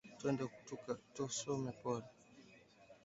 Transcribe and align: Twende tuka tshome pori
Twende 0.19 0.45
tuka 0.67 0.91
tshome 1.15 1.71
pori 1.81 2.07